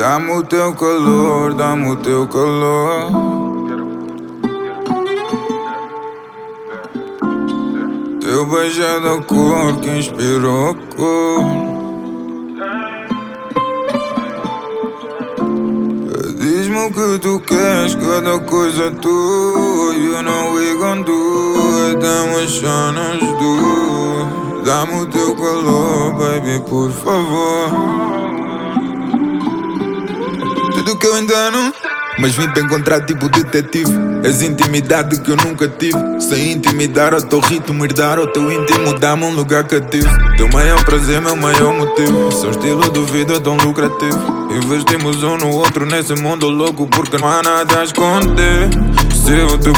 Dá-me 0.00 0.32
o 0.32 0.42
teu 0.42 0.72
calor, 0.72 1.52
dá-me 1.52 1.90
o 1.90 1.96
teu 1.96 2.26
calor. 2.26 3.12
Teu 8.18 8.46
beijo 8.46 8.82
é 8.82 9.00
da 9.00 9.22
cor 9.22 9.78
que 9.82 9.90
inspirou 9.90 10.70
a 10.70 10.74
cor. 10.96 11.44
Diz-me 16.38 16.78
o 16.78 16.90
que 16.90 17.18
tu 17.18 17.38
queres, 17.40 17.94
cada 17.96 18.38
coisa 18.38 18.84
é 18.84 18.90
tua. 18.92 19.94
You 19.96 20.22
know 20.22 20.54
we 20.54 20.78
gon' 20.78 21.02
do 21.02 21.90
it, 21.90 22.00
then 22.00 22.34
we 22.34 22.46
shine 22.48 22.96
as 22.96 23.20
do. 23.38 24.64
Dá-me 24.64 25.02
o 25.02 25.06
teu 25.08 25.36
calor, 25.36 26.14
baby, 26.14 26.58
por 26.66 26.90
favor. 26.90 28.39
Tudo 30.90 30.98
que 30.98 31.06
eu 31.06 31.18
engano. 31.18 31.72
Mas 32.18 32.32
vim 32.32 32.48
te 32.48 32.58
encontrar 32.58 33.06
tipo 33.06 33.28
detetive. 33.28 33.92
És 34.24 34.42
intimidade 34.42 35.20
que 35.20 35.30
eu 35.30 35.36
nunca 35.36 35.68
tive. 35.68 35.96
Sem 36.20 36.50
intimidar 36.50 37.14
ao 37.14 37.22
teu 37.22 37.38
ritmo 37.38 37.84
Herdar 37.84 38.18
ao 38.18 38.26
teu 38.26 38.50
íntimo 38.50 38.98
Dá-me 38.98 39.24
um 39.24 39.32
lugar 39.32 39.62
cativo. 39.68 40.08
Teu 40.36 40.48
maior 40.48 40.84
prazer, 40.84 41.20
meu 41.20 41.36
maior 41.36 41.72
motivo. 41.74 42.32
Seu 42.32 42.50
estilo 42.50 42.90
de 42.90 43.00
vida 43.12 43.34
é 43.34 43.40
tão 43.40 43.56
lucrativo. 43.56 44.50
Investimos 44.50 45.22
um 45.22 45.36
no 45.36 45.50
outro 45.50 45.86
nesse 45.86 46.14
mundo 46.16 46.48
louco 46.48 46.88
Porque 46.88 47.16
não 47.18 47.28
há 47.28 47.40
nada 47.40 47.80
a 47.80 47.84
esconder. 47.84 48.68
Se 49.14 49.32
eu 49.32 49.56
te 49.58 49.68